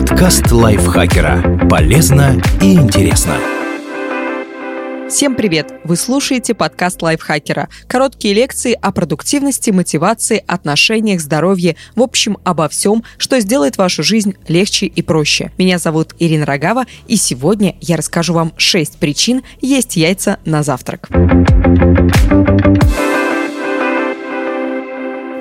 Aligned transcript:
Подкаст 0.00 0.50
лайфхакера. 0.50 1.68
Полезно 1.68 2.40
и 2.62 2.72
интересно. 2.72 3.34
Всем 5.10 5.34
привет! 5.34 5.74
Вы 5.84 5.96
слушаете 5.96 6.54
подкаст 6.54 7.02
лайфхакера. 7.02 7.68
Короткие 7.86 8.32
лекции 8.32 8.72
о 8.80 8.92
продуктивности, 8.92 9.70
мотивации, 9.72 10.42
отношениях, 10.46 11.20
здоровье, 11.20 11.76
в 11.96 12.00
общем, 12.00 12.38
обо 12.44 12.70
всем, 12.70 13.04
что 13.18 13.40
сделает 13.40 13.76
вашу 13.76 14.02
жизнь 14.02 14.36
легче 14.48 14.86
и 14.86 15.02
проще. 15.02 15.52
Меня 15.58 15.76
зовут 15.76 16.14
Ирина 16.18 16.46
Рогава, 16.46 16.86
и 17.06 17.16
сегодня 17.16 17.76
я 17.82 17.98
расскажу 17.98 18.32
вам 18.32 18.54
6 18.56 18.96
причин 18.96 19.42
есть 19.60 19.96
яйца 19.96 20.38
на 20.46 20.62
завтрак. 20.62 21.10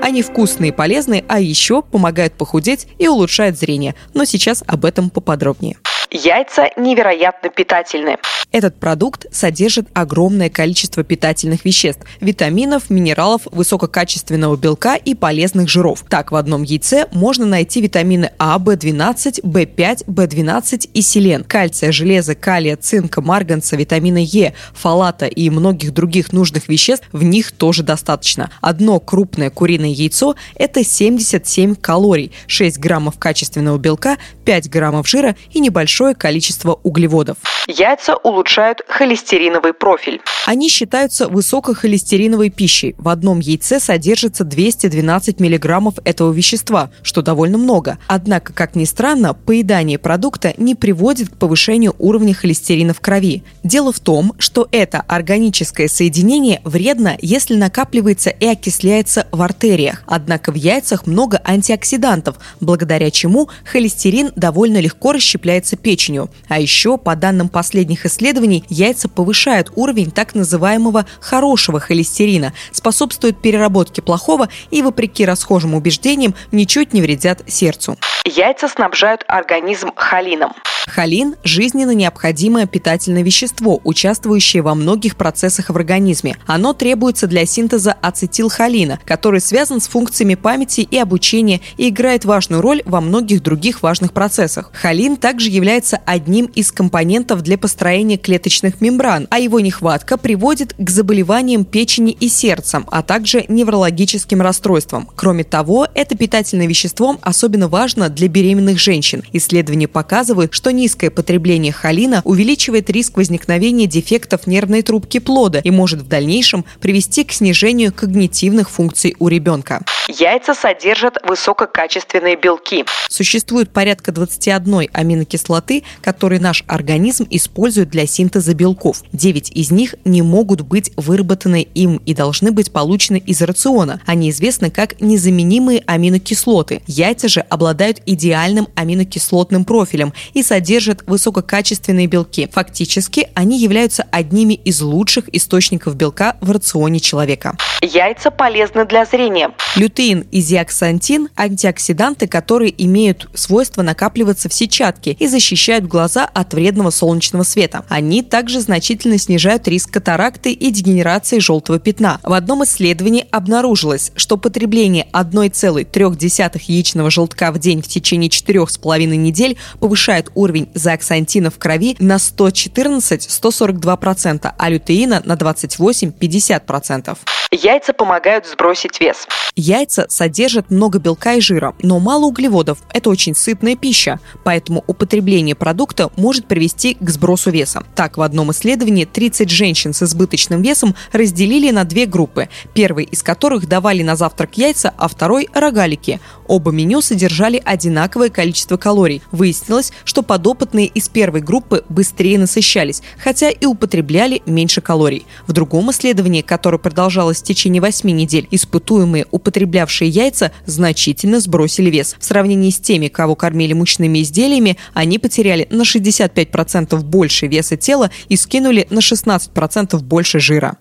Они 0.01 0.21
вкусные 0.21 0.69
и 0.69 0.75
полезные, 0.75 1.25
а 1.27 1.39
еще 1.39 1.81
помогают 1.81 2.33
похудеть 2.33 2.87
и 2.97 3.07
улучшают 3.07 3.57
зрение. 3.57 3.95
Но 4.13 4.25
сейчас 4.25 4.63
об 4.65 4.85
этом 4.85 5.09
поподробнее. 5.09 5.77
Яйца 6.11 6.69
невероятно 6.75 7.49
питательны. 7.49 8.17
Этот 8.51 8.79
продукт 8.79 9.27
содержит 9.31 9.87
огромное 9.93 10.49
количество 10.49 11.03
питательных 11.03 11.65
веществ, 11.65 12.01
витаминов, 12.19 12.89
минералов, 12.89 13.43
высококачественного 13.51 14.55
белка 14.55 14.95
и 14.95 15.13
полезных 15.13 15.69
жиров. 15.69 16.03
Так, 16.09 16.31
в 16.31 16.35
одном 16.35 16.63
яйце 16.63 17.05
можно 17.11 17.45
найти 17.45 17.79
витамины 17.79 18.31
А, 18.39 18.57
В12, 18.57 19.43
В5, 19.43 20.05
В12 20.07 20.89
и 20.91 21.01
селен, 21.03 21.43
кальция, 21.43 21.91
железа, 21.91 22.33
калия, 22.33 22.75
цинка, 22.75 23.21
марганца, 23.21 23.75
витамина 23.75 24.17
Е, 24.17 24.55
фолата 24.73 25.27
и 25.27 25.51
многих 25.51 25.93
других 25.93 26.33
нужных 26.33 26.69
веществ 26.69 27.07
в 27.11 27.23
них 27.23 27.51
тоже 27.51 27.83
достаточно. 27.83 28.49
Одно 28.61 28.99
крупное 28.99 29.51
куриное 29.51 29.89
яйцо– 29.89 30.35
это 30.55 30.83
77 30.83 31.75
калорий, 31.75 32.31
6 32.47 32.79
граммов 32.79 33.19
качественного 33.19 33.77
белка, 33.77 34.17
5 34.45 34.69
граммов 34.71 35.07
жира 35.07 35.35
и 35.51 35.59
небольшое 35.99 36.15
количество 36.15 36.79
углеводов. 36.83 37.37
Яйца 37.67 38.15
улучшают 38.15 38.81
холестериновый 38.87 39.73
профиль. 39.73 40.21
Они 40.45 40.69
считаются 40.69 41.27
высокохолестериновой 41.27 42.49
пищей. 42.49 42.95
В 42.97 43.09
одном 43.09 43.39
яйце 43.39 43.79
содержится 43.79 44.43
212 44.43 45.39
миллиграммов 45.39 45.95
этого 46.05 46.31
вещества, 46.31 46.89
что 47.03 47.21
довольно 47.21 47.57
много. 47.57 47.99
Однако, 48.07 48.53
как 48.53 48.75
ни 48.75 48.85
странно, 48.85 49.33
поедание 49.33 49.99
продукта 49.99 50.53
не 50.57 50.73
приводит 50.73 51.29
к 51.29 51.37
повышению 51.37 51.95
уровня 51.99 52.33
холестерина 52.33 52.93
в 52.93 53.01
крови. 53.01 53.43
Дело 53.63 53.91
в 53.91 53.99
том, 53.99 54.33
что 54.39 54.67
это 54.71 55.03
органическое 55.07 55.87
соединение 55.87 56.61
вредно, 56.63 57.17
если 57.21 57.55
накапливается 57.55 58.29
и 58.29 58.47
окисляется 58.47 59.27
в 59.31 59.41
артериях. 59.41 60.03
Однако 60.07 60.51
в 60.51 60.55
яйцах 60.55 61.05
много 61.05 61.41
антиоксидантов, 61.43 62.37
благодаря 62.61 63.11
чему 63.11 63.49
холестерин 63.65 64.31
довольно 64.35 64.79
легко 64.79 65.11
расщепляется 65.11 65.77
печенью. 65.89 66.29
А 66.47 66.59
еще, 66.59 66.99
по 66.99 67.15
данным 67.15 67.49
последних 67.49 68.05
исследований, 68.05 68.63
яйца 68.69 69.09
повышают 69.09 69.71
уровень 69.75 70.11
так 70.11 70.35
называемого 70.35 71.07
хорошего 71.19 71.79
холестерина, 71.79 72.53
способствуют 72.71 73.41
переработке 73.41 74.03
плохого 74.03 74.49
и, 74.69 74.83
вопреки 74.83 75.25
расхожим 75.25 75.73
убеждениям, 75.73 76.35
ничуть 76.51 76.93
не 76.93 77.01
вредят 77.01 77.41
сердцу. 77.47 77.97
Яйца 78.23 78.67
снабжают 78.67 79.23
организм 79.27 79.89
холином. 79.95 80.51
Холин– 80.89 81.35
жизненно 81.43 81.91
необходимое 81.91 82.65
питательное 82.65 83.21
вещество, 83.21 83.79
участвующее 83.83 84.61
во 84.61 84.75
многих 84.75 85.15
процессах 85.15 85.69
в 85.69 85.75
организме. 85.75 86.37
Оно 86.45 86.73
требуется 86.73 87.27
для 87.27 87.45
синтеза 87.45 87.93
ацетилхолина, 87.93 88.99
который 89.05 89.39
связан 89.39 89.81
с 89.81 89.87
функциями 89.87 90.35
памяти 90.35 90.81
и 90.81 90.97
обучения 90.97 91.61
и 91.77 91.89
играет 91.89 92.25
важную 92.25 92.61
роль 92.61 92.81
во 92.85 93.01
многих 93.01 93.41
других 93.43 93.83
важных 93.83 94.13
процессах. 94.13 94.71
Холин 94.73 95.15
также 95.15 95.49
является 95.49 95.78
одним 96.05 96.45
из 96.47 96.71
компонентов 96.71 97.41
для 97.41 97.57
построения 97.57 98.17
клеточных 98.17 98.81
мембран, 98.81 99.27
а 99.29 99.39
его 99.39 99.59
нехватка 99.59 100.17
приводит 100.17 100.73
к 100.77 100.89
заболеваниям 100.89 101.65
печени 101.65 102.11
и 102.11 102.29
сердца, 102.29 102.83
а 102.87 103.01
также 103.01 103.45
неврологическим 103.47 104.41
расстройствам. 104.41 105.09
Кроме 105.15 105.43
того, 105.43 105.87
это 105.93 106.17
питательное 106.17 106.67
вещество 106.67 107.17
особенно 107.21 107.67
важно 107.67 108.09
для 108.09 108.27
беременных 108.27 108.79
женщин. 108.79 109.23
Исследования 109.33 109.87
показывают, 109.87 110.53
что 110.53 110.71
низкое 110.71 111.09
потребление 111.09 111.71
холина 111.71 112.21
увеличивает 112.25 112.89
риск 112.89 113.17
возникновения 113.17 113.87
дефектов 113.87 114.47
нервной 114.47 114.81
трубки 114.81 115.19
плода 115.19 115.59
и 115.59 115.71
может 115.71 116.01
в 116.01 116.07
дальнейшем 116.07 116.65
привести 116.81 117.23
к 117.23 117.31
снижению 117.31 117.93
когнитивных 117.93 118.69
функций 118.69 119.15
у 119.19 119.27
ребенка. 119.27 119.83
Яйца 120.07 120.55
содержат 120.55 121.17
высококачественные 121.23 122.35
белки. 122.35 122.83
Существует 123.09 123.71
порядка 123.71 124.11
21 124.11 124.89
аминокислоты, 124.91 125.68
которые 126.01 126.39
наш 126.39 126.63
организм 126.67 127.27
использует 127.29 127.89
для 127.89 128.05
синтеза 128.05 128.53
белков. 128.53 129.03
9 129.13 129.51
из 129.51 129.71
них 129.71 129.95
не 130.05 130.21
могут 130.21 130.61
быть 130.61 130.91
выработаны 130.95 131.67
им 131.73 132.01
и 132.05 132.13
должны 132.13 132.51
быть 132.51 132.71
получены 132.71 133.17
из 133.17 133.41
рациона. 133.41 134.01
Они 134.05 134.29
известны 134.29 134.69
как 134.69 134.99
незаменимые 135.01 135.83
аминокислоты. 135.85 136.81
Яйца 136.87 137.27
же 137.27 137.41
обладают 137.41 138.01
идеальным 138.05 138.67
аминокислотным 138.75 139.65
профилем 139.65 140.13
и 140.33 140.43
содержат 140.43 141.03
высококачественные 141.07 142.07
белки. 142.07 142.49
Фактически, 142.51 143.29
они 143.33 143.59
являются 143.59 144.03
одними 144.11 144.53
из 144.53 144.81
лучших 144.81 145.33
источников 145.33 145.95
белка 145.95 146.37
в 146.41 146.51
рационе 146.51 146.99
человека. 146.99 147.57
Яйца 147.81 148.31
полезны 148.31 148.85
для 148.85 149.05
зрения. 149.05 149.51
Лютеин 149.75 150.25
и 150.31 150.41
зиаксантин– 150.41 151.29
антиоксиданты, 151.35 152.27
которые 152.27 152.73
имеют 152.83 153.29
свойство 153.33 153.81
накапливаться 153.81 154.49
в 154.49 154.53
сетчатке 154.53 155.11
и 155.11 155.27
защищают 155.59 155.87
глаза 155.87 156.23
от 156.23 156.53
вредного 156.53 156.89
солнечного 156.89 157.43
света. 157.43 157.83
Они 157.89 158.23
также 158.23 158.61
значительно 158.61 159.17
снижают 159.17 159.67
риск 159.67 159.91
катаракты 159.91 160.53
и 160.53 160.71
дегенерации 160.71 161.39
желтого 161.39 161.79
пятна. 161.79 162.21
В 162.23 162.31
одном 162.31 162.63
исследовании 162.63 163.25
обнаружилось, 163.29 164.13
что 164.15 164.37
потребление 164.37 165.05
1,3 165.11 166.61
яичного 166.65 167.11
желтка 167.11 167.51
в 167.51 167.59
день 167.59 167.81
в 167.81 167.89
течение 167.89 168.29
4,5 168.29 169.05
недель 169.17 169.57
повышает 169.81 170.31
уровень 170.33 170.69
зиаксантина 170.75 171.51
в 171.51 171.57
крови 171.57 171.97
на 171.99 172.15
114-142%, 172.15 174.53
а 174.57 174.69
лютеина 174.69 175.21
на 175.25 175.33
28-50%. 175.33 177.17
Яйца 177.51 177.93
помогают 177.93 178.45
сбросить 178.45 178.99
вес. 178.99 179.27
Яйца 179.55 180.05
содержат 180.07 180.69
много 180.69 180.99
белка 180.99 181.33
и 181.33 181.41
жира, 181.41 181.73
но 181.81 181.99
мало 181.99 182.25
углеводов. 182.25 182.77
Это 182.93 183.09
очень 183.09 183.33
сытная 183.33 183.75
пища, 183.75 184.19
поэтому 184.43 184.83
употребление 184.85 185.55
продукта 185.55 186.11
может 186.15 186.45
привести 186.45 186.93
к 186.93 187.09
сбросу 187.09 187.49
веса. 187.49 187.83
Так, 187.95 188.17
в 188.17 188.21
одном 188.21 188.51
исследовании 188.51 189.05
30 189.05 189.49
женщин 189.49 189.93
с 189.93 190.03
избыточным 190.03 190.61
весом 190.61 190.95
разделили 191.11 191.71
на 191.71 191.85
две 191.85 192.05
группы, 192.05 192.49
первой 192.75 193.05
из 193.05 193.23
которых 193.23 193.67
давали 193.67 194.03
на 194.03 194.15
завтрак 194.15 194.55
яйца, 194.55 194.93
а 194.95 195.07
второй– 195.07 195.49
рогалики. 195.53 196.19
Оба 196.49 196.71
меню 196.71 196.99
содержали 197.01 197.61
одинаковое 197.63 198.29
количество 198.29 198.75
калорий. 198.75 199.21
Выяснилось, 199.31 199.93
что 200.03 200.23
подопытные 200.23 200.87
из 200.87 201.07
первой 201.07 201.41
группы 201.41 201.83
быстрее 201.89 202.39
насыщались, 202.39 203.03
хотя 203.19 203.51
и 203.51 203.65
употребляли 203.67 204.41
меньше 204.47 204.81
калорий. 204.81 205.27
В 205.45 205.53
другом 205.53 205.91
исследовании, 205.91 206.41
которое 206.41 206.79
продолжалось 206.79 207.41
в 207.41 207.43
течение 207.43 207.83
8 207.83 208.09
недель, 208.09 208.47
испытуемые, 208.49 209.27
употреблявшие 209.29 210.09
яйца, 210.09 210.51
значительно 210.65 211.39
сбросили 211.39 211.91
вес. 211.91 212.15
В 212.19 212.25
сравнении 212.25 212.71
с 212.71 212.79
теми, 212.79 213.09
кого 213.09 213.35
кормили 213.35 213.73
мучными 213.73 214.23
изделиями, 214.23 214.75
они 214.95 215.19
потеряли 215.19 215.67
на 215.69 215.83
65% 215.83 216.99
больше 217.03 217.45
веса 217.45 217.77
тела 217.77 218.09
и 218.27 218.35
скинули 218.35 218.87
на 218.89 218.99
16% 218.99 220.01
больше 220.01 220.39
жира. 220.39 220.77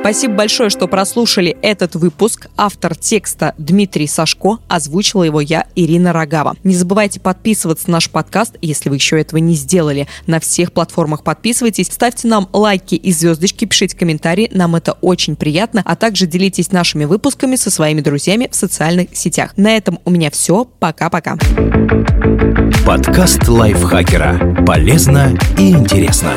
Спасибо 0.00 0.34
большое, 0.34 0.70
что 0.70 0.86
прослушали 0.86 1.56
этот 1.60 1.94
выпуск. 1.94 2.48
Автор 2.56 2.96
текста 2.96 3.54
Дмитрий 3.58 4.06
Сашко, 4.06 4.58
озвучила 4.68 5.24
его 5.24 5.40
я, 5.40 5.66
Ирина 5.74 6.12
Рогава. 6.12 6.56
Не 6.64 6.74
забывайте 6.74 7.20
подписываться 7.20 7.90
на 7.90 7.94
наш 7.94 8.08
подкаст, 8.08 8.56
если 8.62 8.88
вы 8.88 8.96
еще 8.96 9.20
этого 9.20 9.38
не 9.38 9.54
сделали. 9.54 10.06
На 10.26 10.40
всех 10.40 10.72
платформах 10.72 11.24
подписывайтесь, 11.24 11.88
ставьте 11.88 12.28
нам 12.28 12.48
лайки 12.52 12.94
и 12.94 13.12
звездочки, 13.12 13.64
пишите 13.64 13.96
комментарии, 13.96 14.48
нам 14.52 14.76
это 14.76 14.92
очень 15.00 15.36
приятно, 15.36 15.82
а 15.84 15.96
также 15.96 16.26
делитесь 16.26 16.72
нашими 16.72 17.04
выпусками 17.04 17.56
со 17.56 17.70
своими 17.70 18.00
друзьями 18.00 18.48
в 18.50 18.54
социальных 18.54 19.08
сетях. 19.14 19.52
На 19.56 19.76
этом 19.76 19.98
у 20.04 20.10
меня 20.10 20.30
все. 20.30 20.64
Пока-пока. 20.78 21.36
Подкаст 22.86 23.46
лайфхакера. 23.48 24.64
Полезно 24.64 25.36
и 25.58 25.70
интересно. 25.70 26.32